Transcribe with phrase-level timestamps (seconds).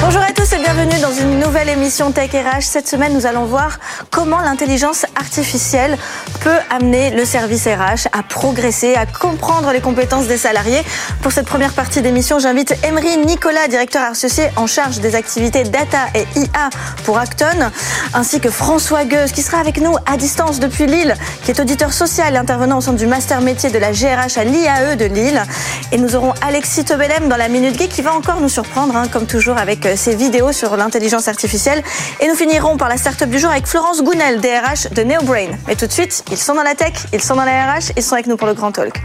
[0.00, 2.62] Bonjour à tous et bienvenue dans une nouvelle émission Tech RH.
[2.62, 3.80] Cette semaine, nous allons voir
[4.12, 5.98] comment l'intelligence artificielle
[6.40, 10.82] peut amener le service RH à progresser, à comprendre les compétences des salariés.
[11.20, 16.06] Pour cette première partie d'émission, j'invite Emery Nicolas, directeur associé en charge des activités data
[16.14, 16.70] et IA
[17.04, 17.70] pour Acton,
[18.14, 21.92] ainsi que François Gueuse, qui sera avec nous à distance depuis Lille, qui est auditeur
[21.92, 25.42] social et intervenant au centre du master métier de la GRH à l'IAE de Lille.
[25.90, 29.08] Et nous aurons Alexis Tobelem dans la Minute Geek qui va encore nous surprendre, hein,
[29.10, 31.82] comme toujours, avec ces vidéos sur l'intelligence artificielle.
[32.20, 35.50] Et nous finirons par la startup du jour avec Florence Gounel, DRH de NeoBrain.
[35.66, 38.02] Mais tout de suite, ils sont dans la tech, ils sont dans la RH, ils
[38.02, 39.00] sont avec nous pour le Grand Talk.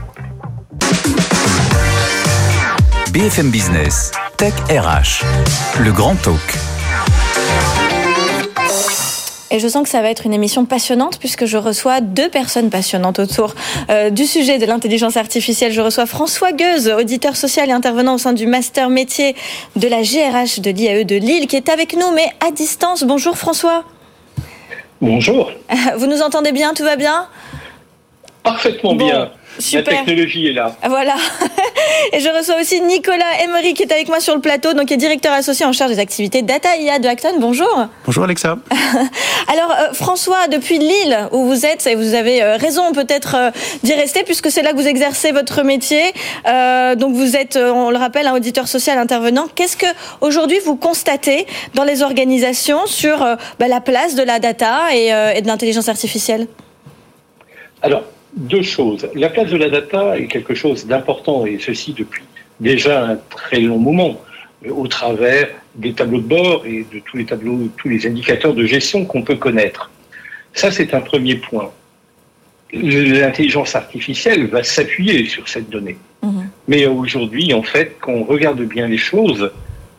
[3.11, 5.23] BFM Business, Tech RH,
[5.79, 6.72] le Grand Talk.
[9.53, 12.71] Et je sens que ça va être une émission passionnante puisque je reçois deux personnes
[12.71, 13.53] passionnantes autour
[13.91, 15.71] euh, du sujet de l'intelligence artificielle.
[15.71, 19.35] Je reçois François Gueuse, auditeur social et intervenant au sein du master métier
[19.75, 23.03] de la GRH de l'IAE de Lille, qui est avec nous, mais à distance.
[23.03, 23.83] Bonjour François.
[24.99, 25.51] Bonjour.
[25.97, 26.73] Vous nous entendez bien?
[26.73, 27.27] Tout va bien?
[28.41, 29.29] Parfaitement bien.
[29.59, 29.93] Super.
[29.93, 30.75] La technologie est là.
[30.87, 31.15] Voilà.
[32.13, 34.95] Et je reçois aussi Nicolas Emery qui est avec moi sur le plateau, donc qui
[34.95, 37.39] est directeur associé en charge des activités Data IA de Acton.
[37.39, 37.87] Bonjour.
[38.05, 38.57] Bonjour Alexa.
[39.47, 43.51] Alors euh, François, depuis Lille où vous êtes, et vous avez euh, raison peut-être euh,
[43.83, 46.01] d'y rester puisque c'est là que vous exercez votre métier.
[46.95, 49.47] donc vous êtes, on le rappelle, un auditeur social intervenant.
[49.53, 49.85] Qu'est-ce que
[50.21, 53.19] aujourd'hui vous constatez dans les organisations sur
[53.59, 56.47] bah, la place de la data et, et de l'intelligence artificielle?
[57.81, 58.03] Alors
[58.35, 59.07] deux choses.
[59.15, 62.23] La place de la data est quelque chose d'important, et ceci depuis
[62.59, 64.21] déjà un très long moment,
[64.65, 68.53] euh, au travers des tableaux de bord et de tous les tableaux, tous les indicateurs
[68.53, 69.91] de gestion qu'on peut connaître.
[70.53, 71.71] Ça, c'est un premier point.
[72.71, 75.97] L'intelligence artificielle va s'appuyer sur cette donnée.
[76.23, 76.49] Mhm.
[76.67, 79.51] Mais aujourd'hui, en fait, quand on regarde bien les choses,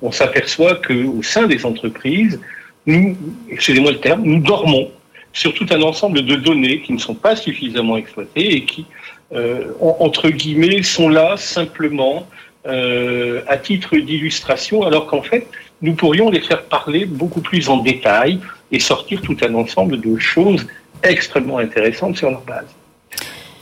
[0.02, 2.40] on s'aperçoit qu'au sein des entreprises,
[2.86, 3.16] nous,
[3.50, 4.90] excusez-moi le terme, nous dormons
[5.34, 8.86] sur tout un ensemble de données qui ne sont pas suffisamment exploitées et qui,
[9.32, 12.26] euh, entre guillemets, sont là simplement
[12.66, 15.46] euh, à titre d'illustration, alors qu'en fait,
[15.82, 18.38] nous pourrions les faire parler beaucoup plus en détail
[18.72, 20.66] et sortir tout un ensemble de choses
[21.02, 22.68] extrêmement intéressantes sur leur base.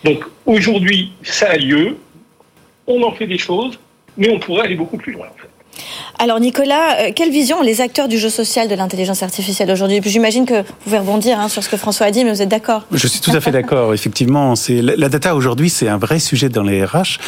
[0.04, 1.96] Donc aujourd'hui, ça a lieu,
[2.86, 3.78] on en fait des choses,
[4.16, 5.48] mais on pourrait aller beaucoup plus loin en fait.
[6.22, 10.00] Alors Nicolas, euh, quelle vision ont les acteurs du jeu social de l'intelligence artificielle aujourd'hui?
[10.04, 12.48] J'imagine que vous pouvez rebondir hein, sur ce que François a dit, mais vous êtes
[12.48, 12.86] d'accord?
[12.92, 13.92] Je suis tout à fait d'accord.
[13.92, 17.18] Effectivement, c'est la data aujourd'hui, c'est un vrai sujet dans les RH.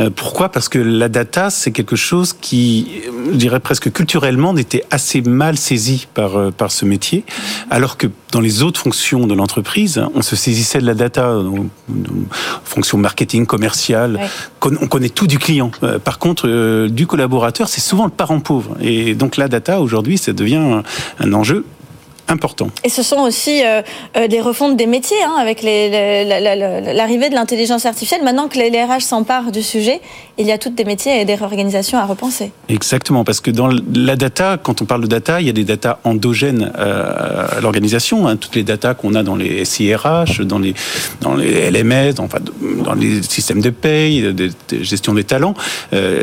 [0.00, 0.50] Euh, pourquoi?
[0.50, 2.88] Parce que la data, c'est quelque chose qui,
[3.30, 7.24] je dirais presque culturellement, n'était assez mal saisi par euh, par ce métier,
[7.70, 11.38] alors que dans les autres fonctions de l'entreprise, on se saisissait de la data,
[12.64, 14.20] fonction marketing, commerciale.
[14.64, 15.70] On connaît tout du client.
[16.04, 18.76] Par contre, du collaborateur, c'est souvent le parent pauvre.
[18.80, 20.82] Et donc la data, aujourd'hui, ça devient
[21.18, 21.64] un enjeu
[22.28, 22.70] important.
[22.84, 23.82] Et ce sont aussi euh,
[24.16, 28.22] euh, des refontes des métiers, hein, avec l'arrivée de l'intelligence artificielle.
[28.22, 30.00] Maintenant que les, RH s'emparent du sujet,
[30.38, 32.52] il y a toutes des métiers et des réorganisations à repenser.
[32.68, 35.64] Exactement, parce que dans la data, quand on parle de data, il y a des
[35.64, 40.58] data endogènes euh, à l'organisation, hein, toutes les data qu'on a dans les SIRH, dans
[40.58, 40.74] les,
[41.20, 42.38] dans les LMS, enfin,
[42.84, 44.50] dans les systèmes de paye, de,
[44.80, 45.54] gestion des talents.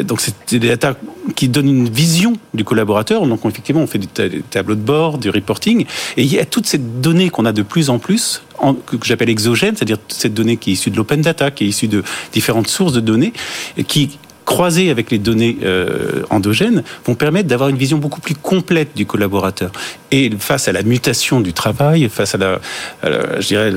[0.03, 0.95] donc c'est des data
[1.35, 3.25] qui donnent une vision du collaborateur.
[3.27, 5.85] Donc effectivement, on fait des tableaux de bord, du reporting,
[6.17, 8.43] et il y a toute cette donnée qu'on a de plus en plus,
[8.85, 11.87] que j'appelle exogène, c'est-à-dire cette donnée qui est issue de l'open data, qui est issue
[11.87, 12.03] de
[12.33, 13.33] différentes sources de données,
[13.87, 14.17] qui
[14.49, 19.05] croisées avec les données euh, endogènes, vont permettre d'avoir une vision beaucoup plus complète du
[19.05, 19.71] collaborateur.
[20.09, 22.59] Et face à la mutation du travail, face à la,
[23.03, 23.71] je dirais,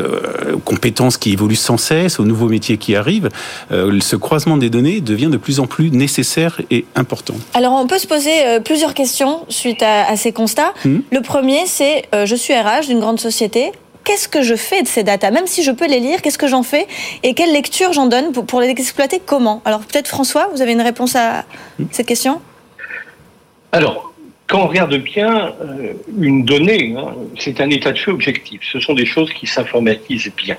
[0.50, 3.28] aux compétences qui évoluent sans cesse, aux nouveaux métiers qui arrivent,
[3.70, 7.34] euh, ce croisement des données devient de plus en plus nécessaire et important.
[7.52, 10.72] Alors, on peut se poser euh, plusieurs questions suite à, ces constats.
[10.86, 11.00] Hmm.
[11.12, 13.72] Le premier, c'est je suis RH d'une grande société
[14.04, 15.30] qu'est-ce que je fais de ces datas?
[15.30, 16.86] Même si je peux les lire, qu'est-ce que j'en fais?
[17.22, 19.20] Et quelle lecture j'en donne pour, les exploiter?
[19.24, 19.62] Comment?
[19.64, 21.44] Alors peut-être François, vous avez une réponse à
[21.90, 22.40] cette question?
[23.72, 24.12] Alors,
[24.46, 28.60] quand on regarde bien euh, une donnée, hein, c'est un état de fait objectif.
[28.70, 30.56] Ce sont des choses qui s'informatisent bien.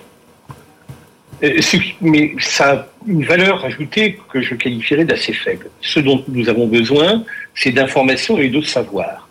[1.44, 1.60] Euh,
[2.02, 5.70] mais ça a une valeur ajoutée que je qualifierais d'assez faible.
[5.82, 7.24] Ce dont nous avons besoin,
[7.54, 9.23] c'est d'informations et de savoir.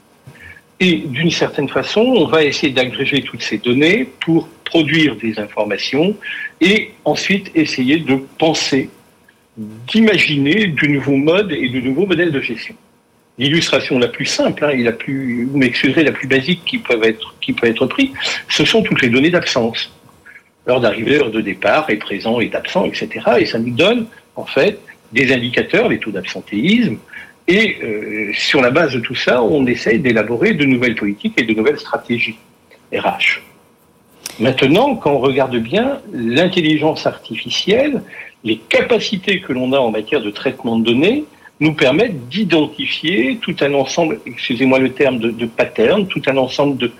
[0.84, 6.16] Et d'une certaine façon, on va essayer d'agréger toutes ces données pour produire des informations
[6.60, 8.90] et ensuite essayer de penser,
[9.56, 12.74] d'imaginer de nouveaux modes et de nouveaux modèles de gestion.
[13.38, 16.98] L'illustration la plus simple hein, et la plus, vous m'excuserez, la plus basique qui peut
[17.04, 17.76] être, qui prise,
[18.48, 19.88] ce sont toutes les données d'absence
[20.66, 23.08] l'heure d'arrivée, l'heure de départ, est présent, est absent, etc.
[23.38, 24.06] Et ça nous donne,
[24.36, 24.80] en fait,
[25.12, 26.98] des indicateurs, les taux d'absentéisme.
[27.48, 31.44] Et euh, sur la base de tout ça, on essaye d'élaborer de nouvelles politiques et
[31.44, 32.38] de nouvelles stratégies
[32.92, 33.42] RH.
[34.38, 38.02] Maintenant, quand on regarde bien l'intelligence artificielle,
[38.44, 41.24] les capacités que l'on a en matière de traitement de données
[41.60, 46.76] nous permettent d'identifier tout un ensemble, excusez-moi le terme, de, de patterns, tout un ensemble
[46.76, 46.90] de,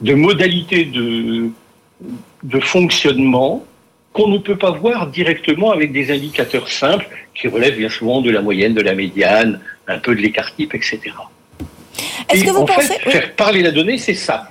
[0.00, 1.50] de modalités de,
[2.42, 3.64] de fonctionnement
[4.18, 7.06] qu'on ne peut pas voir directement avec des indicateurs simples
[7.36, 10.74] qui relèvent bien souvent de la moyenne, de la médiane, un peu de l'écart type,
[10.74, 10.98] etc.
[12.28, 12.94] Est-ce que vous en pensez...
[12.94, 14.50] fait, faire parler la donnée, c'est ça.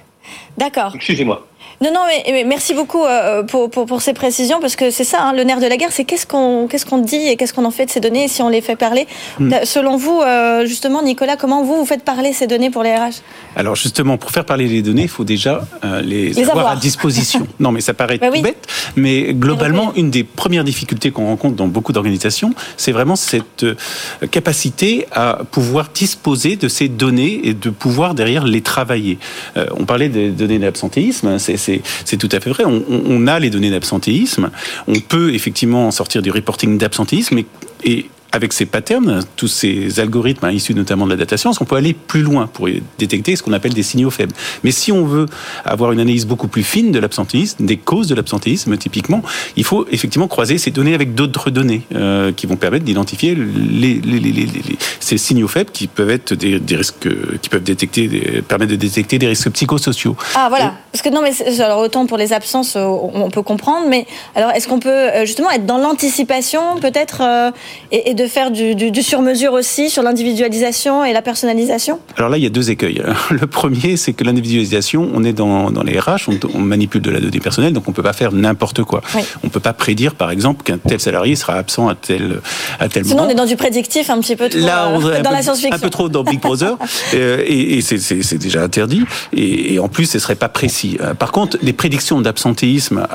[0.57, 0.93] D'accord.
[0.95, 1.45] Excusez-moi.
[1.79, 5.33] Non, non, mais, merci beaucoup euh, pour, pour, ces précisions, parce que c'est ça, hein,
[5.33, 7.71] le nerf de la guerre, c'est qu'est-ce qu'on qu'est-ce qu'on dit et qu'est-ce qu'on en
[7.71, 9.05] fait de ces données si on les fait parler.
[9.39, 9.53] Hmm.
[9.53, 12.95] Euh, selon vous, euh, justement, Nicolas, comment vous, vous faites parler ces données pour les
[12.95, 13.21] RH
[13.55, 15.67] Alors justement, pour faire parler les données, il faut déjà
[16.03, 17.47] les, avoir, à disposition.
[17.59, 21.55] non, mais ça paraît bah tout bête, mais globalement, une des premières difficultés qu'on rencontre
[21.55, 23.65] dans beaucoup d'organisations, c'est vraiment cette
[24.31, 29.19] capacité à pouvoir disposer de ces données et de pouvoir derrière les travailler.
[29.77, 31.66] on parlait des données d'absentéisme, c'est
[32.05, 32.63] c'est tout à fait vrai.
[32.65, 34.49] On, a les données d'absentéisme.
[34.87, 37.39] On peut effectivement sortir du reporting d'absentéisme
[37.83, 41.65] et avec ces patterns, tous ces algorithmes hein, issus notamment de la data science, on
[41.65, 44.33] peut aller plus loin pour détecter ce qu'on appelle des signaux faibles?
[44.63, 45.27] Mais si on veut
[45.65, 49.21] avoir une analyse beaucoup plus fine de l'absentéisme, des causes de l'absentéisme typiquement,
[49.55, 54.01] il faut effectivement croiser ces données avec d'autres données euh, qui vont permettre d'identifier les,
[54.99, 57.07] ces signaux faibles qui peuvent être des, risques,
[57.41, 60.15] qui peuvent détecter, permettre de détecter des risques psychosociaux.
[60.35, 63.87] Ah voilà, parce que non mais alors autant pour les absences euh, on peut comprendre,
[63.87, 67.21] mais alors est-ce qu'on peut euh, justement être dans l'anticipation peut-être
[67.91, 72.37] et, et de faire du, du, sur-mesure aussi sur l'individualisation et la personnalisation Alors là,
[72.37, 73.01] il y a deux écueils.
[73.29, 77.19] Le premier, c'est que l'individualisation, on est dans, dans les RH, on, manipule de la
[77.19, 79.01] donnée personnelle, donc on ne peut pas faire n'importe quoi.
[79.43, 82.41] On ne peut pas prédire, par exemple, qu'un tel salarié sera absent à tel,
[82.79, 85.21] à tel Sinon, on est dans du prédictif un petit peu trop là, on euh,
[85.21, 85.75] dans la science-fiction.
[85.75, 86.75] Un peu trop dans Big Brother,
[87.13, 89.03] euh, et, et c'est déjà interdit.
[89.31, 90.97] Et, et, en plus, ce ne serait pas précis.
[91.01, 93.05] Euh, par contre, les prédictions d'absentéisme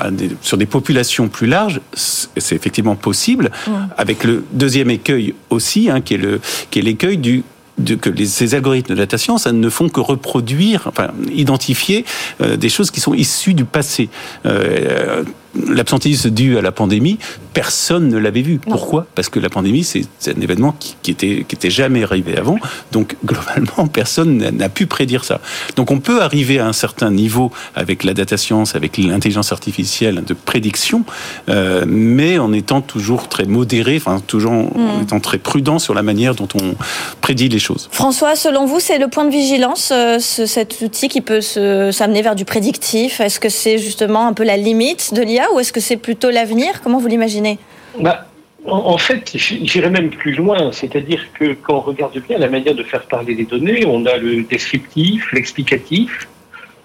[0.41, 3.51] sur des populations plus larges, c'est effectivement possible.
[3.97, 6.39] Avec le deuxième écueil aussi, hein, qui est le
[6.71, 11.09] qui est l'écueil de, que ces algorithmes de data science ne font que reproduire, enfin
[11.33, 12.05] identifier
[12.41, 14.09] euh, des choses qui sont issues du passé.
[14.45, 15.23] Euh,
[15.55, 17.17] l'absentéisme dû à la pandémie,
[17.53, 18.59] personne ne l'avait vu.
[18.59, 19.05] Pourquoi?
[19.15, 22.57] Parce que la pandémie, c'est un événement qui, qui, était, qui était jamais arrivé avant.
[22.91, 25.39] Donc, globalement, personne n'a pu prédire ça.
[25.75, 30.23] Donc, on peut arriver à un certain niveau avec la data science, avec l'intelligence artificielle
[30.23, 31.03] de prédiction,
[31.49, 35.03] euh, mais en étant toujours très modéré, enfin, toujours en hmm.
[35.03, 36.75] étant très prudent sur la manière dont on
[37.21, 37.89] prédit les choses.
[37.91, 42.21] François, selon vous, c'est le point de vigilance, euh, ce, cet outil qui peut s'amener
[42.21, 43.19] vers du prédictif?
[43.19, 45.42] Est-ce que c'est justement un peu la limite de l'IA?
[45.53, 46.81] Ou est-ce que c'est plutôt l'avenir?
[46.81, 47.57] Comment vous l'imaginez?
[47.99, 48.25] Bah,
[48.65, 52.83] en, fait, j'irais même plus loin, c'est-à-dire que quand on regarde bien la manière de
[52.83, 56.27] faire parler les données, on a le descriptif, l'explicatif.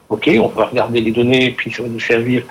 [0.08, 2.42] Ok, on va regarder les données, puis ça va nous servir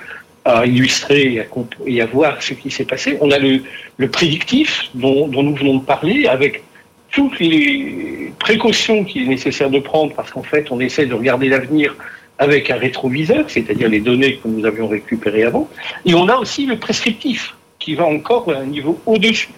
[0.45, 1.45] à illustrer
[1.85, 3.17] et à, voir ce qui s'est passé.
[3.19, 3.61] On a le,
[4.07, 6.63] prédictif dont, dont, nous venons de parler avec
[7.11, 11.49] toutes les précautions qu'il est nécessaire de prendre parce qu'en fait, on essaie de regarder
[11.49, 11.95] l'avenir
[12.39, 15.69] avec un rétroviseur, c'est-à-dire les données que nous avions récupérées avant.
[16.05, 19.49] Et on a aussi le prescriptif, qui va encore à un niveau au-dessus.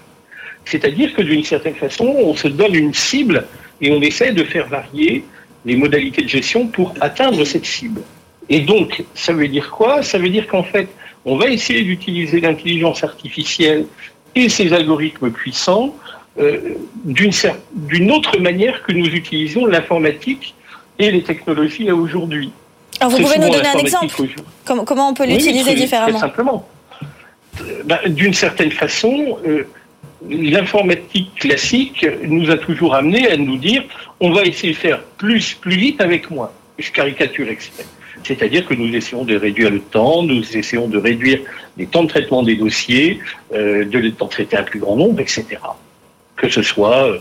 [0.66, 3.48] C'est-à-dire que d'une certaine façon, on se donne une cible
[3.82, 5.24] et on essaie de faire varier
[5.66, 8.02] les modalités de gestion pour atteindre cette cible.
[8.50, 10.04] Et donc, ça veut dire quoi?
[10.04, 10.88] Ça veut dire qu'en fait,
[11.26, 13.86] on va essayer d'utiliser l'intelligence artificielle
[14.36, 15.96] et ses algorithmes puissants
[16.40, 20.56] euh, d'une autre manière que nous utilisons l'informatique
[20.98, 22.52] et les technologies aujourd'hui.
[23.00, 24.14] Alors vous pouvez nous donner un exemple
[24.66, 26.68] comment, comment, on peut l'utiliser différemment Très simplement.
[27.86, 29.64] Ben, d'une certaine façon, euh,
[30.30, 33.84] l'informatique classique nous a toujours amené à nous dire
[34.20, 36.52] on va essayer de faire plus, plus vite avec moins.
[36.78, 37.86] Je caricature exprès.
[38.24, 41.40] C'est-à-dire que nous essayons de réduire le temps, nous essayons de réduire
[41.78, 43.20] les temps de traitement des dossiers,
[43.54, 45.58] euh, de d'en traiter un plus grand nombre, etc
[46.40, 47.20] que ce soit euh,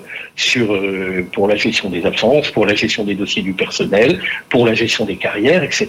[0.56, 4.74] euh, pour la gestion des absences, pour la gestion des dossiers du personnel, pour la
[4.74, 5.88] gestion des carrières, etc.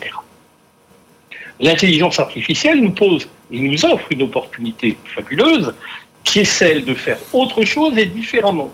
[1.60, 5.74] L'intelligence artificielle nous pose et nous offre une opportunité fabuleuse
[6.24, 8.72] qui est celle de faire autre chose et différemment.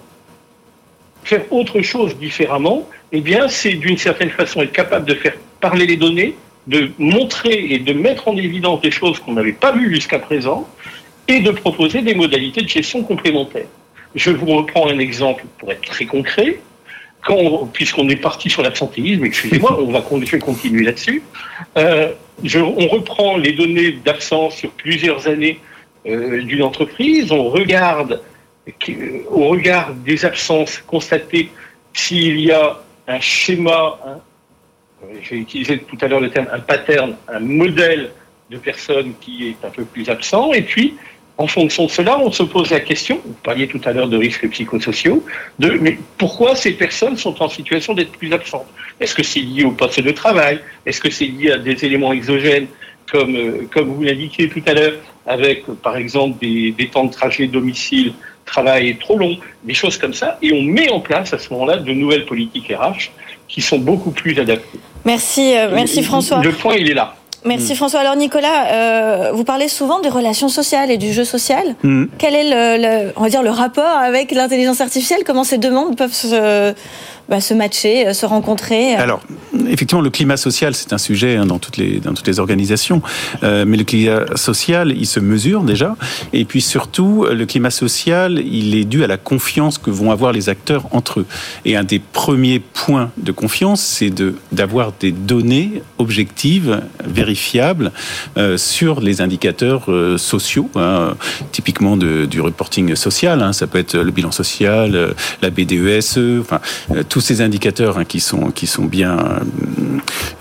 [1.24, 5.86] Faire autre chose différemment, eh bien, c'est d'une certaine façon être capable de faire parler
[5.86, 6.36] les données,
[6.68, 10.68] de montrer et de mettre en évidence des choses qu'on n'avait pas vues jusqu'à présent
[11.28, 13.68] et de proposer des modalités de gestion complémentaires.
[14.16, 16.60] Je vous reprends un exemple pour être très concret.
[17.22, 21.24] Quand, puisqu'on est parti sur l'absentéisme, excusez-moi, on va continuer là-dessus.
[21.78, 25.60] Euh, on reprend les données d'absence sur plusieurs années
[26.06, 28.22] euh, d'une entreprise, on regarde,
[29.30, 31.50] au regard des absences constatées
[31.94, 34.22] s'il y a un schéma,
[35.22, 38.12] j'ai utilisé tout à l'heure le terme un pattern, un modèle
[38.52, 40.96] de personnes qui est un peu plus absent, et puis
[41.38, 44.18] en fonction de cela, on se pose la question, vous parliez tout à l'heure de
[44.18, 45.24] risques psychosociaux,
[45.60, 48.68] de mais pourquoi ces personnes sont en situation d'être plus absentes?
[49.00, 50.62] Est-ce que c'est lié au poste de travail?
[50.86, 52.68] Est-ce que c'est lié à des éléments exogènes
[53.12, 54.94] comme, euh, comme vous l'indiquiez tout à l'heure,
[55.28, 58.14] avec par exemple des, des temps de trajet domicile,
[58.46, 61.78] travail trop long, des choses comme ça, et on met en place à ce moment-là
[61.78, 63.12] de nouvelles politiques RH
[63.48, 64.80] qui sont beaucoup plus adaptées.
[65.04, 66.42] Merci, euh, merci François.
[66.42, 67.16] Le point, il est là.
[67.46, 67.76] Merci mm.
[67.76, 68.00] François.
[68.00, 71.76] Alors Nicolas, euh, vous parlez souvent des relations sociales et du jeu social.
[71.84, 72.06] Mm.
[72.18, 75.24] Quel est le, on va dire le rapport avec l'intelligence artificielle?
[75.26, 76.74] Comment ces deux mondes peuvent se
[77.30, 79.22] bah, se matcher, euh, se rencontrer Alors,
[79.70, 83.02] effectivement, le climat social, c'est un sujet hein, dans, toutes les, organisations,
[83.44, 85.96] euh, mais le climat social, il se mesure déjà,
[86.34, 90.32] et puis surtout, le climat social, il est dû à la confiance que vont avoir
[90.32, 91.26] les acteurs entre eux.
[91.64, 94.12] Et un des premiers points de confiance, c'est
[94.52, 97.92] d'avoir des données objectives, vérifiables,
[98.38, 101.16] euh, sur les indicateurs euh, sociaux, hein,
[101.52, 106.60] typiquement du reporting social, hein, ça peut être le bilan social, euh, la BDESE, enfin,
[107.16, 109.40] tous ces indicateurs hein, qui sont qui sont bien euh,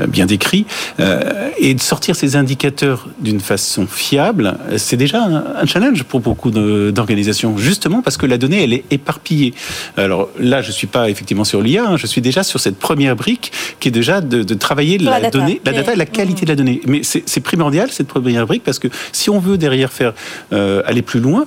[0.08, 0.66] bien décrits
[1.00, 6.50] euh, et de sortir ces indicateurs d'une façon fiable, c'est déjà un, challenge pour beaucoup
[6.50, 9.54] d'organisations, justement parce que la donnée elle est éparpillée.
[9.96, 13.16] Alors là, je suis pas effectivement sur l'IA, hein, je suis déjà sur cette première
[13.16, 16.50] brique qui est déjà de, de travailler la, donnée, la data et la qualité de
[16.50, 16.80] la donnée.
[16.86, 20.14] Mais c'est primordial cette première brique parce que si on veut derrière faire
[20.52, 21.46] euh, aller plus loin,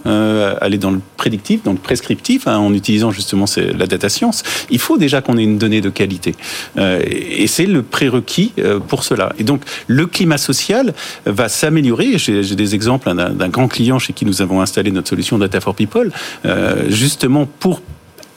[0.61, 4.79] aller dans le prédictif, dans le prescriptif, hein, en utilisant justement la data science, il
[4.79, 6.35] faut déjà qu'on ait une donnée de qualité.
[6.77, 9.33] Euh, et c'est le prérequis euh, pour cela.
[9.37, 10.93] Et donc, le climat social
[11.25, 12.17] va s'améliorer.
[12.17, 15.75] J'ai des exemples d'un grand client chez qui nous avons installé notre solution Data for
[15.75, 16.11] People,
[16.45, 17.81] euh, justement pour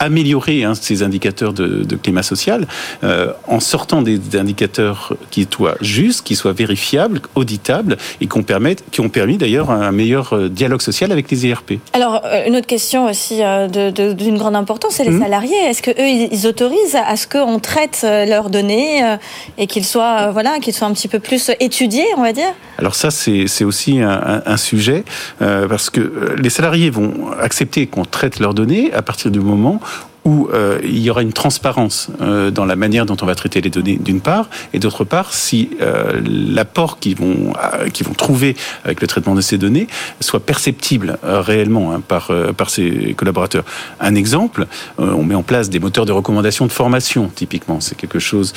[0.01, 2.67] améliorer hein, ces indicateurs de, de climat social
[3.03, 8.45] euh, en sortant des, indicateurs qui soient justes, qui soient vérifiables, auditables et qui ont,
[8.91, 11.73] qui ont permis d'ailleurs un meilleur euh, dialogue social avec les IRP.
[11.93, 13.41] Alors, euh, une autre question aussi
[13.71, 15.21] d'une grande importance, c'est les mmh.
[15.21, 15.57] salariés.
[15.67, 19.17] Est-ce que eux, ils autorisent à ce qu'on traite leurs données
[19.57, 22.53] et qu'ils soient, voilà, qu'ils soient un petit peu plus étudiés, on va dire?
[22.79, 25.03] Alors ça, c'est aussi un, un sujet
[25.39, 29.79] parce que les salariés vont accepter qu'on traite leurs données à partir du moment
[30.25, 33.61] où euh, il y aura une transparence euh, dans la manière dont on va traiter
[33.61, 37.53] les données d'une part, et d'autre part, si euh, l'apport qu'ils vont,
[37.93, 39.87] qu'ils vont trouver avec le traitement de ces données
[40.19, 43.63] soit perceptible réellement hein, par, par ces collaborateurs.
[43.99, 47.79] Un exemple, on met en place des moteurs de recommandation de formation, typiquement.
[47.79, 48.53] C'est quelque chose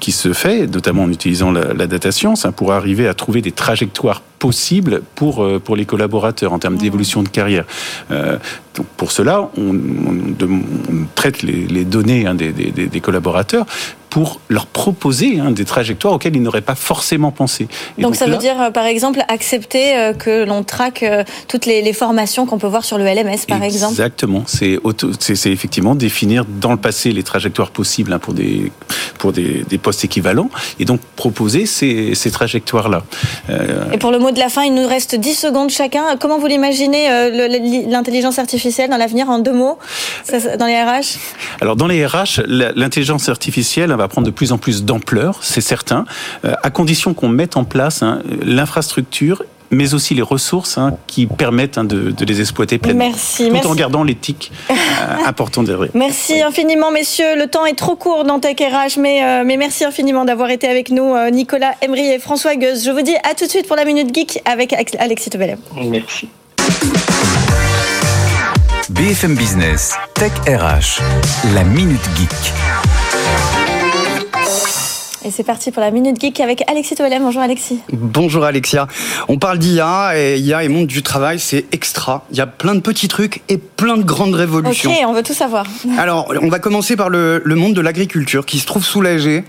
[0.00, 3.42] qui se fait, notamment en utilisant la, la data science, hein, pour arriver à trouver
[3.42, 7.64] des trajectoires possibles pour, pour les collaborateurs en termes d'évolution de carrière.
[8.10, 13.66] donc pour cela, on, on traite les, données hein, des, collaborateurs
[14.18, 17.68] pour leur proposer hein, des trajectoires auxquelles ils n'auraient pas forcément pensé.
[17.98, 21.92] donc, ça veut dire, euh, par exemple, accepter euh, que l'on traque euh, toutes les,
[21.92, 24.42] formations qu'on peut voir sur le LMS, par exemple Exactement.
[24.48, 28.72] C'est effectivement définir dans le passé les trajectoires possibles hein, pour, des,
[29.18, 33.04] pour des, postes équivalents et donc proposer ces, trajectoires-là.
[33.92, 36.16] Et pour le mot de la fin, il nous reste 10 secondes chacun.
[36.18, 37.08] Comment vous l'imaginez,
[37.88, 39.78] l'intelligence artificielle dans l'avenir, en deux mots,
[40.58, 41.18] dans les RH
[41.60, 46.04] Alors, dans les RH, l'intelligence artificielle va prendre de plus en plus d'ampleur, c'est certain,
[46.44, 51.26] euh, à condition qu'on mette en place hein, l'infrastructure mais aussi les ressources hein, qui
[51.26, 53.04] permettent hein, de, les exploiter pleinement.
[53.04, 53.50] Merci.
[53.50, 54.74] Tout en gardant l'éthique euh,
[55.26, 55.90] importante derrière.
[55.92, 57.36] Merci infiniment, messieurs.
[57.36, 60.68] Le temps est trop court dans Tech RH, mais, euh, mais merci infiniment d'avoir été
[60.68, 62.82] avec nous, Nicolas Emery et François Gueuse.
[62.82, 65.58] Je vous dis à tout de suite pour la Minute Geek avec Alexis Tobelem.
[65.84, 66.30] Merci.
[68.88, 71.02] BFM Business, Tech RH,
[71.54, 72.97] la Minute Geek.
[75.24, 77.22] Et c'est parti pour la Minute Geek avec Alexis Toelem.
[77.22, 77.80] Bonjour Alexis.
[77.92, 78.86] Bonjour Alexia.
[79.28, 82.24] On parle d'IA et IA et monde du travail, c'est extra.
[82.30, 84.90] Il y a plein de petits trucs et plein de grandes révolutions.
[84.90, 85.66] Ok, on veut tout savoir.
[85.98, 89.42] Alors, on va commencer par le, le monde de l'agriculture qui se trouve soulagé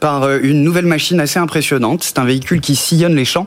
[0.00, 2.02] par euh, une nouvelle machine assez impressionnante.
[2.02, 3.46] C'est un véhicule qui sillonne les champs,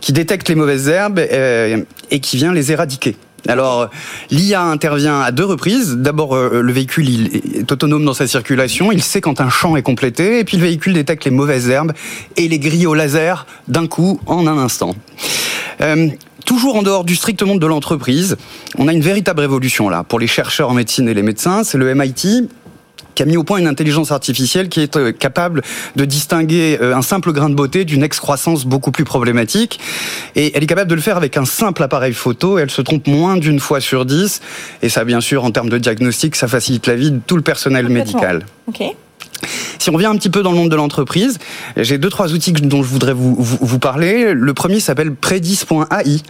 [0.00, 3.16] qui détecte les mauvaises herbes euh, et qui vient les éradiquer.
[3.48, 3.88] Alors,
[4.30, 5.96] l'IA intervient à deux reprises.
[5.96, 9.76] D'abord, euh, le véhicule il est autonome dans sa circulation, il sait quand un champ
[9.76, 11.92] est complété, et puis le véhicule détecte les mauvaises herbes
[12.36, 14.94] et les grille au laser d'un coup en un instant.
[15.80, 16.08] Euh,
[16.44, 18.36] toujours en dehors du strict monde de l'entreprise,
[18.76, 21.64] on a une véritable révolution là pour les chercheurs en médecine et les médecins.
[21.64, 22.48] C'est le MIT
[23.14, 25.62] qui a mis au point une intelligence artificielle qui est euh, capable
[25.96, 29.80] de distinguer euh, un simple grain de beauté d'une excroissance beaucoup plus problématique.
[30.36, 32.58] Et elle est capable de le faire avec un simple appareil photo.
[32.58, 34.40] elle se trompe moins d'une fois sur dix.
[34.82, 37.42] Et ça, bien sûr, en termes de diagnostic, ça facilite la vie de tout le
[37.42, 38.46] personnel médical.
[38.68, 38.96] Okay.
[39.78, 41.38] Si on revient un petit peu dans le monde de l'entreprise,
[41.76, 44.34] j'ai deux trois outils dont je voudrais vous, vous, vous parler.
[44.34, 46.20] Le premier s'appelle Predis.ai.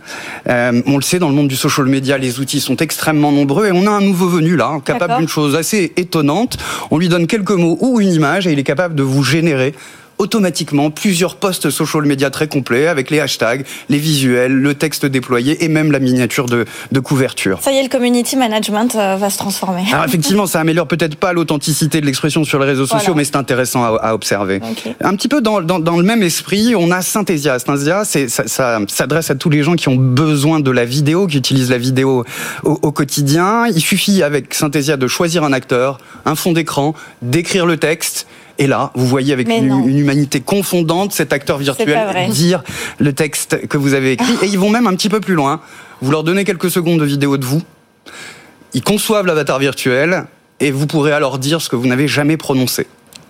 [0.49, 3.67] Euh, on le sait, dans le monde du social media, les outils sont extrêmement nombreux
[3.67, 6.59] et on a un nouveau venu là, capable d'une chose assez étonnante.
[6.91, 9.75] On lui donne quelques mots ou une image et il est capable de vous générer
[10.21, 15.65] automatiquement plusieurs posts social media très complets avec les hashtags, les visuels, le texte déployé
[15.65, 17.59] et même la miniature de, de couverture.
[17.63, 19.85] Ça y est, le community management euh, va se transformer.
[19.91, 23.37] Alors effectivement, ça améliore peut-être pas l'authenticité de l'expression sur les réseaux sociaux, mais c'est
[23.37, 24.61] intéressant à, à observer.
[24.73, 24.95] Okay.
[25.01, 27.59] Un petit peu dans, dans, dans, le même esprit, on a Synthesia.
[27.59, 31.39] Synthesia, ça, ça s'adresse à tous les gens qui ont besoin de la vidéo, qui
[31.39, 32.27] utilisent la vidéo
[32.65, 33.67] au, au quotidien.
[33.69, 38.27] Il suffit avec Synthesia de choisir un acteur, un fond d'écran, d'écrire le texte
[38.61, 42.63] et là, vous voyez avec une, une, humanité confondante cet acteur virtuel dire
[42.99, 44.35] le texte que vous avez écrit.
[44.43, 45.63] Et ils vont même un petit peu plus loin.
[46.03, 47.63] Vous leur donnez quelques secondes de vidéo de vous.
[48.75, 50.27] Ils conçoivent l'avatar virtuel
[50.61, 52.87] et vous pourrez alors dire ce que vous n'avez jamais prononcé.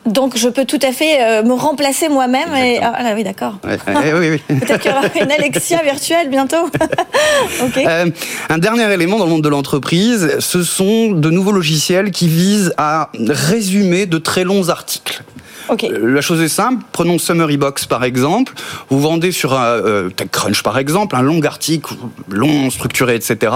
[0.07, 3.59] Donc je peux tout à fait euh, me remplacer moi-même et ah là, oui d'accord.
[3.65, 4.57] Ouais, ouais, oui, oui.
[4.61, 6.71] Peut-être qu'il y aura une Alexia virtuelle bientôt.
[7.63, 7.87] okay.
[7.87, 8.07] euh,
[8.49, 12.73] un dernier élément dans le monde de l'entreprise, ce sont de nouveaux logiciels qui visent
[12.79, 15.23] à résumer de très longs articles.
[15.69, 15.89] Okay.
[16.03, 16.83] La chose est simple.
[16.91, 18.55] Prenons Summary Box par exemple.
[18.89, 21.95] Vous vendez sur un euh, TechCrunch par exemple un long article,
[22.29, 23.53] long, structuré, etc.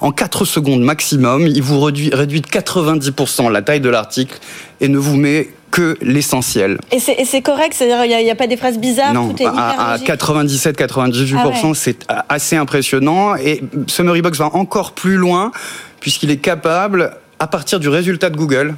[0.00, 4.38] En 4 secondes maximum, il vous réduit, réduit de 90% la taille de l'article
[4.80, 6.78] et ne vous met que l'essentiel.
[6.92, 9.46] Et c'est correct, c'est-à-dire il n'y a, a, pas des phrases bizarres Non, tout est
[9.46, 11.72] à, à 97-98%, ah ouais.
[11.74, 13.34] c'est assez impressionnant.
[13.34, 15.50] Et Summary Box va encore plus loin
[15.98, 18.76] puisqu'il est capable, à partir du résultat de Google,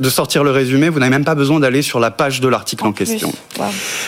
[0.00, 2.84] de sortir le résumé, vous n'avez même pas besoin d'aller sur la page de l'article
[2.84, 3.32] en, en question.
[3.58, 3.66] Wow.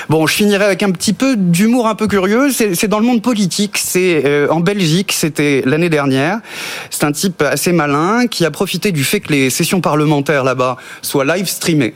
[0.09, 2.51] Bon, je finirai avec un petit peu d'humour un peu curieux.
[2.51, 3.77] C'est dans le monde politique.
[3.77, 6.41] C'est euh, en Belgique, c'était l'année dernière.
[6.91, 10.77] C'est un type assez malin qui a profité du fait que les sessions parlementaires là-bas
[11.03, 11.95] soient live streamées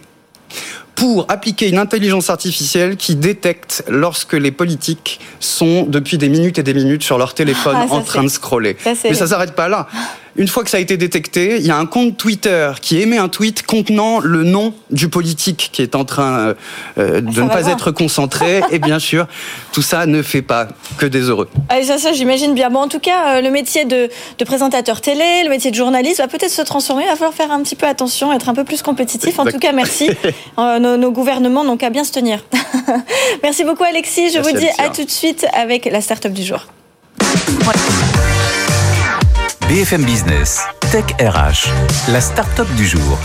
[0.94, 6.62] pour appliquer une intelligence artificielle qui détecte lorsque les politiques sont depuis des minutes et
[6.62, 8.76] des minutes sur leur téléphone ah, en train de scroller.
[8.84, 9.88] Ça, Mais ça s'arrête pas là.
[10.36, 13.18] Une fois que ça a été détecté, il y a un compte Twitter qui émet
[13.18, 16.54] un tweet contenant le nom du politique qui est en train
[16.98, 17.72] euh, de ça ne pas voir.
[17.72, 18.62] être concentré.
[18.70, 19.26] et bien sûr,
[19.72, 21.48] tout ça ne fait pas que des heureux.
[21.68, 22.70] Ah, ça, ça j'imagine bien.
[22.70, 26.18] Bon, en tout cas, euh, le métier de, de, présentateur télé, le métier de journaliste
[26.18, 27.04] va peut-être se transformer.
[27.04, 29.38] Il va falloir faire un petit peu attention, être un peu plus compétitif.
[29.38, 30.10] En tout cas, merci.
[30.58, 32.44] euh, nos, nos, gouvernements n'ont qu'à bien se tenir.
[33.42, 34.30] merci beaucoup, Alexis.
[34.30, 36.66] Je merci vous dis à tout de suite avec la start-up du jour.
[39.70, 40.58] BFM Business,
[40.90, 41.70] Tech RH,
[42.08, 43.20] la start-up du jour.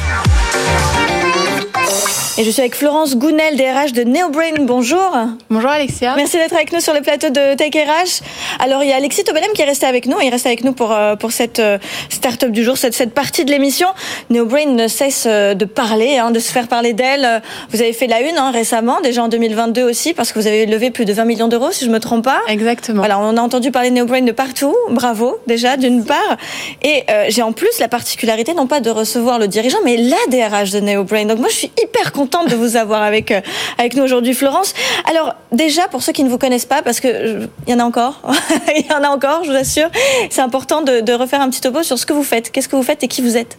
[2.37, 4.65] Et je suis avec Florence Gounel, DRH de NeoBrain.
[4.65, 5.09] Bonjour.
[5.49, 6.15] Bonjour Alexia.
[6.17, 8.21] Merci d'être avec nous sur le plateau de Tech RH.
[8.59, 10.19] Alors, il y a Alexis Tobelem qui est resté avec nous.
[10.21, 11.61] Il reste avec nous pour, euh, pour cette
[12.09, 13.87] start-up du jour, cette, cette partie de l'émission.
[14.31, 17.41] NeoBrain ne cesse euh, de parler, hein, de se faire parler d'elle.
[17.69, 20.65] Vous avez fait la une hein, récemment, déjà en 2022 aussi, parce que vous avez
[20.65, 22.41] levé plus de 20 millions d'euros, si je me trompe pas.
[22.49, 22.97] Exactement.
[22.97, 24.75] Voilà, on a entendu parler de NeoBrain de partout.
[24.89, 26.35] Bravo, déjà, d'une part.
[26.83, 30.17] Et euh, j'ai en plus la particularité, non pas de recevoir le dirigeant, mais la
[30.27, 31.23] DRH de NeoBrain.
[31.23, 33.41] Donc moi, je suis hyper contente de vous avoir avec, euh,
[33.77, 34.73] avec nous aujourd'hui, Florence.
[35.09, 37.83] Alors, déjà, pour ceux qui ne vous connaissent pas, parce que il y en a
[37.83, 38.21] encore,
[38.75, 39.89] il y en a encore, je vous assure,
[40.29, 42.51] c'est important de, refaire un petit topo sur ce que vous faites.
[42.51, 43.57] Qu'est-ce que vous faites et qui vous êtes?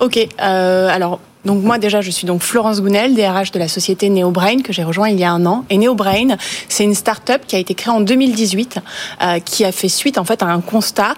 [0.00, 4.08] Ok, euh, alors donc moi déjà je suis donc Florence Gounel, DRH de la société
[4.08, 5.64] NeoBrain que j'ai rejoint il y a un an.
[5.70, 6.36] Et NeoBrain,
[6.68, 8.78] c'est une start-up qui a été créée en 2018,
[9.22, 11.14] euh, qui a fait suite en fait à un constat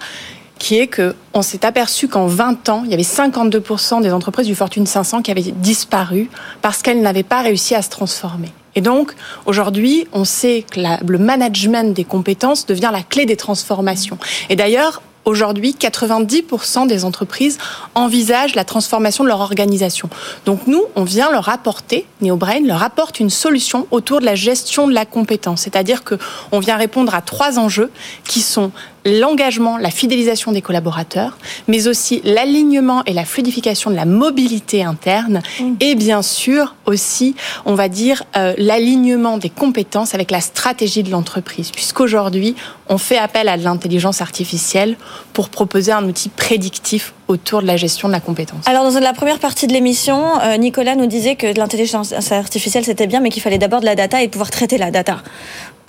[0.65, 4.47] qui est que on s'est aperçu qu'en 20 ans, il y avait 52% des entreprises
[4.47, 6.27] du Fortune 500 qui avaient disparu
[6.63, 8.51] parce qu'elles n'avaient pas réussi à se transformer.
[8.73, 9.13] Et donc,
[9.45, 14.17] aujourd'hui, on sait que le management des compétences devient la clé des transformations.
[14.49, 17.59] Et d'ailleurs, aujourd'hui, 90% des entreprises
[17.93, 20.09] envisagent la transformation de leur organisation.
[20.45, 24.87] Donc nous, on vient leur apporter, NeoBrain leur apporte une solution autour de la gestion
[24.87, 25.61] de la compétence.
[25.61, 27.91] C'est-à-dire qu'on vient répondre à trois enjeux
[28.27, 28.71] qui sont
[29.05, 31.37] l'engagement, la fidélisation des collaborateurs,
[31.67, 35.73] mais aussi l'alignement et la fluidification de la mobilité interne, mmh.
[35.79, 41.11] et bien sûr aussi, on va dire, euh, l'alignement des compétences avec la stratégie de
[41.11, 42.55] l'entreprise, puisqu'aujourd'hui,
[42.89, 44.97] on fait appel à l'intelligence artificielle
[45.33, 48.67] pour proposer un outil prédictif autour de la gestion de la compétence.
[48.67, 53.07] Alors, dans la première partie de l'émission, euh, Nicolas nous disait que l'intelligence artificielle, c'était
[53.07, 55.21] bien, mais qu'il fallait d'abord de la data et pouvoir traiter la data.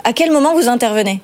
[0.06, 1.20] À quel moment vous intervenez?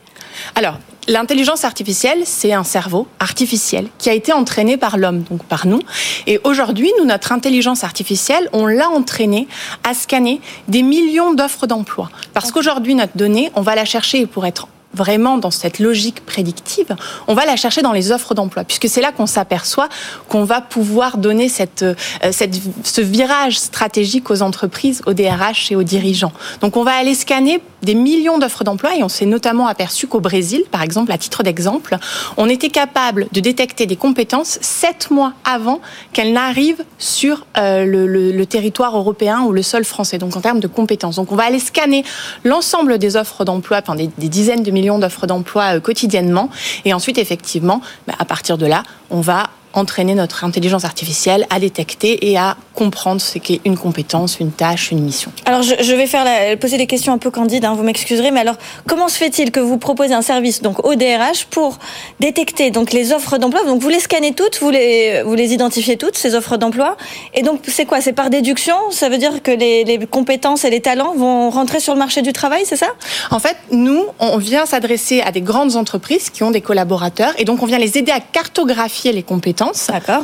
[0.57, 0.77] Alors,
[1.09, 5.81] L'intelligence artificielle, c'est un cerveau artificiel qui a été entraîné par l'homme, donc par nous.
[6.29, 9.49] Et aujourd'hui, nous, notre intelligence artificielle, on l'a entraîné
[9.83, 12.09] à scanner des millions d'offres d'emploi.
[12.35, 16.97] Parce qu'aujourd'hui, notre donnée, on va la chercher pour être vraiment dans cette logique prédictive,
[17.27, 19.89] on va la chercher dans les offres d'emploi, puisque c'est là qu'on s'aperçoit
[20.29, 21.95] qu'on va pouvoir donner cette, euh,
[22.33, 26.33] ce virage stratégique aux entreprises, aux DRH et aux dirigeants.
[26.61, 30.21] Donc on va aller scanner des millions d'offres d'emploi et on s'est notamment aperçu qu'au
[30.21, 31.97] Brésil, par exemple, à titre d'exemple,
[32.37, 35.81] on était capable de détecter des compétences sept mois avant
[36.13, 40.61] qu'elles n'arrivent sur euh, le, le, territoire européen ou le sol français, donc en termes
[40.61, 41.17] de compétences.
[41.17, 42.05] Donc on va aller scanner
[42.45, 46.51] l'ensemble des offres d'emploi, enfin des, des dizaines de millions d'offres d'emploi euh, quotidiennement.
[46.85, 51.61] Et ensuite, effectivement, bah, à partir de là, on va entraîner notre intelligence artificielle à
[51.61, 55.31] détecter et à comprendre ce qu'est une compétence, une tâche, une mission.
[55.45, 56.27] Alors je, vais faire
[56.59, 58.57] poser des questions un peu candides, hein, vous m'excuserez, mais alors
[58.89, 61.79] comment se fait-il que vous proposez un service donc au DRH pour
[62.21, 63.65] détecter donc les offres d'emploi?
[63.65, 66.97] Donc vous les scannez toutes, vous les vous les identifiez toutes ces offres d'emploi,
[67.35, 68.01] et donc c'est quoi?
[68.01, 68.75] C'est par déduction?
[68.91, 72.23] Ça veut dire que les, les, compétences et les talents vont rentrer sur le marché
[72.23, 72.89] du travail, c'est ça?
[73.31, 77.45] En fait, nous on vient s'adresser à des grandes entreprises qui ont des collaborateurs, et
[77.45, 79.62] donc on vient les aider à cartographier les compétences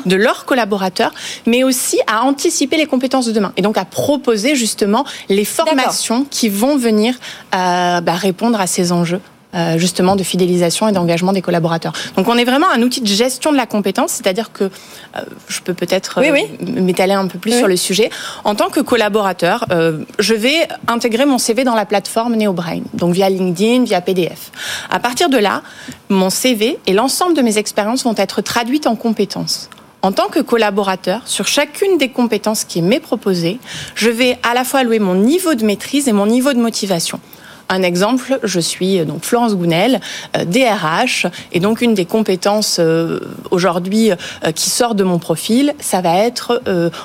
[0.07, 1.13] de leurs collaborateurs,
[1.47, 6.27] mais aussi à anticiper les compétences de demain et donc à proposer justement les formations
[6.29, 7.15] qui vont venir
[7.55, 9.21] euh, bah, répondre à ces enjeux
[9.55, 11.93] euh, justement de fidélisation et d'engagement des collaborateurs.
[12.17, 15.61] Donc on est vraiment un outil de gestion de la compétence, c'est-à-dire que euh, je
[15.61, 16.21] peux peut-être
[16.61, 18.11] m'étaler un peu plus sur le sujet.
[18.45, 19.67] En tant que collaborateur,
[20.19, 24.51] je vais intégrer mon CV dans la plateforme NeoBrain, donc via LinkedIn, via PDF.
[24.91, 25.63] À partir de là,
[26.09, 29.71] mon CV et l'ensemble de mes expériences vont être traduites en compétences
[30.03, 33.59] en tant que collaborateur, sur chacune des compétences qui m'est proposée,
[33.95, 37.21] je vais à la fois allouer mon niveau de maîtrise et mon niveau de motivation.
[37.71, 40.01] Un exemple, je suis euh, donc Florence Gounel,
[40.47, 44.11] DRH, euh, et donc une des compétences euh, aujourd'hui
[44.55, 46.63] qui sort de mon profil, ça va être,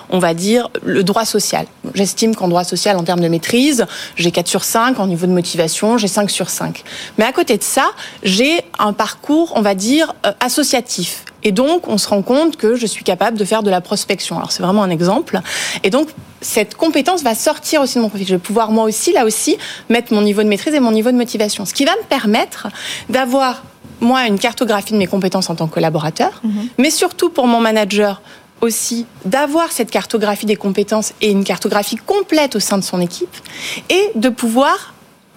[0.09, 1.65] on va dire, le droit social.
[1.93, 5.31] J'estime qu'en droit social, en termes de maîtrise, j'ai 4 sur 5, en niveau de
[5.31, 6.83] motivation, j'ai 5 sur 5.
[7.17, 7.91] Mais à côté de ça,
[8.23, 11.25] j'ai un parcours, on va dire, associatif.
[11.43, 14.37] Et donc, on se rend compte que je suis capable de faire de la prospection.
[14.37, 15.39] Alors, c'est vraiment un exemple.
[15.83, 16.09] Et donc,
[16.41, 18.27] cette compétence va sortir aussi de mon profil.
[18.27, 19.57] Je vais pouvoir, moi aussi, là aussi,
[19.89, 21.65] mettre mon niveau de maîtrise et mon niveau de motivation.
[21.65, 22.67] Ce qui va me permettre
[23.09, 23.63] d'avoir,
[24.01, 26.67] moi, une cartographie de mes compétences en tant que collaborateur, mhm.
[26.77, 28.21] mais surtout pour mon manager,
[28.61, 33.35] aussi d'avoir cette cartographie des compétences et une cartographie complète au sein de son équipe
[33.89, 34.93] et de pouvoir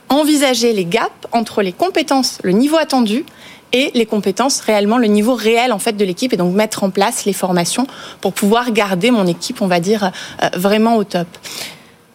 [0.09, 3.25] envisager les gaps entre les compétences, le niveau attendu
[3.72, 6.90] et les compétences réellement, le niveau réel en fait de l'équipe et donc mettre en
[6.90, 7.87] place les formations
[8.20, 11.26] pour pouvoir garder mon équipe, on va dire, euh, vraiment au top.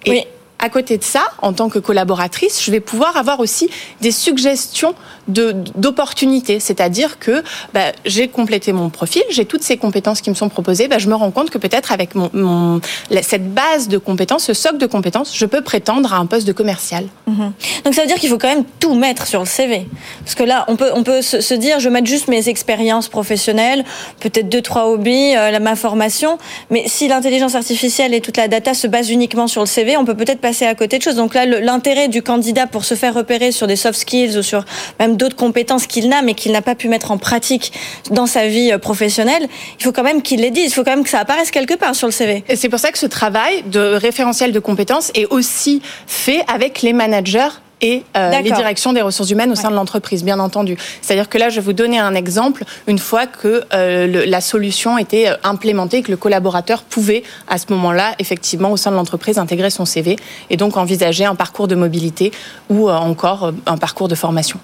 [0.06, 0.28] Et
[0.62, 3.70] à côté de ça, en tant que collaboratrice, je vais pouvoir avoir aussi
[4.00, 4.96] des suggestions
[5.28, 6.60] d'opportunités.
[6.60, 7.44] C'est-à-dire que
[7.74, 11.08] bah, j'ai complété mon profil, j'ai toutes ces compétences qui me sont proposées, bah, je
[11.08, 12.82] me rends compte que peut-être avec mon,
[13.22, 16.54] cette base de compétences, ce socle de compétences, je peux prétendre à un poste de
[16.54, 17.06] commercial.
[17.28, 17.54] Mhm.
[17.86, 19.88] Donc ça veut dire qu'il faut quand même tout mettre sur le CV.
[20.24, 23.08] Parce que là, on peut, on peut se, dire, je vais mettre juste mes expériences
[23.08, 23.84] professionnelles,
[24.20, 26.38] peut-être deux, trois hobbies, euh, ma formation.
[26.70, 30.06] Mais si l'intelligence artificielle et toute la data se basent uniquement sur le CV, on
[30.06, 31.16] peut peut-être à côté de choses.
[31.16, 34.66] Donc là, l'intérêt du candidat pour se faire repérer sur des soft skills ou sur
[35.00, 37.74] même d'autres compétences qu'il n'a, mais qu'il n'a pas pu mettre en pratique
[38.10, 39.48] dans sa vie euh, professionnelle,
[39.80, 40.72] il faut quand même qu'il les dise.
[40.72, 42.44] Il faut quand même que ça apparaisse quelque part sur le CV.
[42.50, 46.82] Et c'est pour ça que ce travail de référentiel de compétences est aussi fait avec
[46.82, 47.50] les managers
[47.82, 50.78] et euh, les directions des ressources humaines au sein de l'entreprise, bien entendu.
[51.02, 54.98] C'est-à-dire que là, je vais vous donner un exemple, une fois que euh, la solution
[54.98, 59.40] était euh, implémentée, que le collaborateur pouvait, à ce moment-là, effectivement, au sein de l'entreprise,
[59.40, 60.16] intégrer son CV
[60.50, 62.32] et donc envisager un parcours de mobilité
[62.70, 64.60] ou encore un parcours de formation.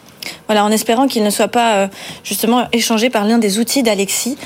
[0.48, 1.88] Voilà, en espérant qu'il ne soit pas euh,
[2.24, 4.38] justement échangé par l'un des outils d'Alexis,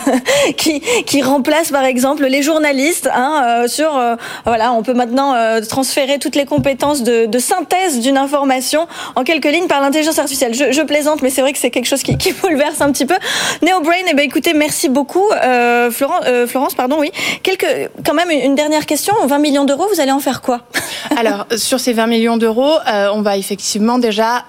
[0.56, 3.08] qui, qui remplace par exemple les journalistes.
[3.14, 5.34] Hein, euh, sur euh, voilà, on peut maintenant
[5.68, 10.54] transférer toutes les compétences de, synthèse d'une information en quelques lignes par l'intelligence artificielle.
[10.54, 13.14] Je, plaisante, mais c'est vrai que c'est quelque chose qui, bouleverse un petit peu.
[13.62, 15.28] NeoBrain, eh ben écoutez, merci beaucoup,
[15.90, 17.10] Florence, pardon, oui.
[17.42, 19.14] Quelques, quand même une dernière question.
[19.26, 20.62] 20 millions d'euros, vous allez en faire quoi?
[21.16, 24.44] Alors sur ces 20 millions d'euros, on va effectivement déjà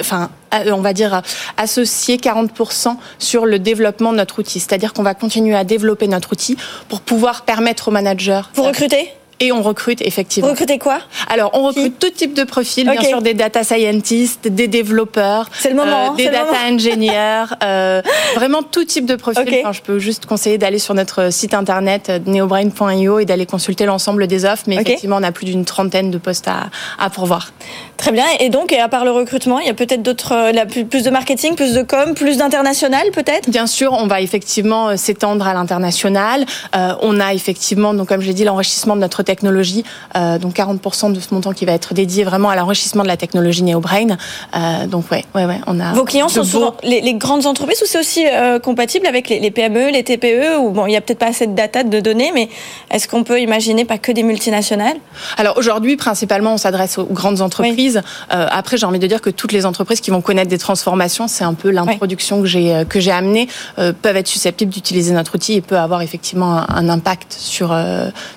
[0.00, 1.22] enfin, euh, on va dire,
[1.56, 4.60] associer 40% sur le développement de notre outil.
[4.60, 6.56] C'est-à-dire qu'on va continuer à développer notre outil
[6.88, 8.42] pour pouvoir permettre aux managers.
[8.54, 10.48] Vous recrutez et on recrute effectivement.
[10.48, 11.00] Vous recrutez quoi?
[11.28, 15.74] Alors, on recrute tout type de profils, bien sûr des data scientists, des développeurs, le
[15.74, 18.02] moment, euh, des data engineers, euh,
[18.34, 19.60] vraiment tout type de profils.
[19.60, 23.86] Enfin, je peux juste conseiller d'aller sur notre site internet euh, neobrain.io et d'aller consulter
[23.86, 24.64] l'ensemble des offres.
[24.66, 27.52] Mais effectivement, on a plus d'une trentaine de postes à, à pourvoir.
[27.96, 28.24] Très bien.
[28.40, 31.10] Et donc, et à part le recrutement, il y a peut-être d'autres, euh, plus de
[31.10, 33.48] marketing, plus de com, plus d'international, peut-être?
[33.50, 36.44] Bien sûr, on va effectivement s'étendre à l'international.
[36.76, 39.84] Euh, on a effectivement, donc comme je l'ai dit, l'enrichissement de notre technologie,
[40.16, 43.16] euh, donc 40% de ce montant qui va être dédié vraiment à l'enrichissement de la
[43.16, 44.16] technologie NeoBrain.
[44.54, 45.92] Euh, donc ouais, ouais, ouais, on a.
[45.92, 49.90] Vos clients sont souvent les, grandes entreprises ou c'est aussi euh, compatible avec les, PME,
[49.90, 52.48] les TPE ou bon, il y a peut-être pas assez de data de données, mais
[52.90, 54.96] est-ce qu'on peut imaginer pas que des multinationales?
[55.36, 58.02] Alors aujourd'hui, principalement, on s'adresse aux grandes entreprises.
[58.32, 61.28] Euh, après, j'ai envie de dire que toutes les entreprises qui vont connaître des transformations,
[61.28, 65.54] c'est un peu l'introduction que j'ai que j'ai amenée, peuvent être susceptibles d'utiliser notre outil
[65.54, 67.76] et peut avoir effectivement un, un impact sur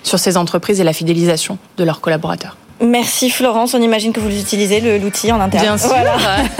[0.03, 2.57] sur ces entreprises et la fidélisation de leurs collaborateurs.
[2.79, 5.63] Merci Florence, on imagine que vous utilisez l'outil en interne.
[5.63, 5.95] Bien sûr.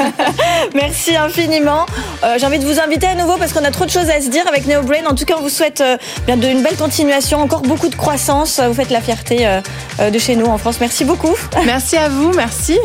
[0.74, 1.86] Merci infiniment.
[2.24, 4.20] Euh, j'ai envie de vous inviter à nouveau parce qu'on a trop de choses à
[4.20, 5.06] se dire avec NeoBrain.
[5.08, 8.60] En tout cas, on vous souhaite euh, bien une belle continuation, encore beaucoup de croissance.
[8.60, 10.78] Vous faites la fierté euh, de chez nous en France.
[10.80, 11.36] Merci beaucoup.
[11.66, 12.80] Merci à vous, merci.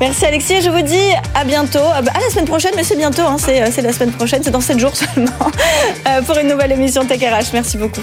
[0.00, 1.78] Merci Alexis et je vous dis à bientôt.
[1.78, 3.36] À la semaine prochaine, mais c'est bientôt, hein.
[3.38, 5.30] c'est la semaine prochaine, c'est dans 7 jours seulement
[6.26, 7.52] pour une nouvelle émission Tech RH.
[7.52, 8.02] Merci beaucoup.